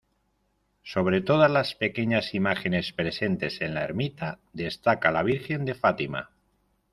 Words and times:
Sobre 0.81 1.21
todas 1.21 1.51
las 1.51 1.75
pequeñas 1.75 2.33
imágenes 2.33 2.91
presentes 2.91 3.61
en 3.61 3.75
la 3.75 3.83
ermita, 3.83 4.39
destaca 4.51 5.11
la 5.11 5.21
Virgen 5.21 5.63
de 5.63 5.75
Fátima. 5.75 6.31